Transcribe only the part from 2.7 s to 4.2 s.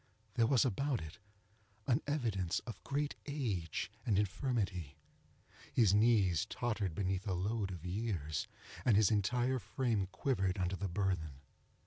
great age and